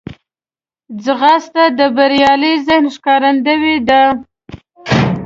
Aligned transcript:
ځغاسته 1.03 1.63
د 1.79 1.79
بریالي 1.95 2.53
ذهن 2.67 2.85
ښکارندوی 2.95 3.75
ده 3.89 4.01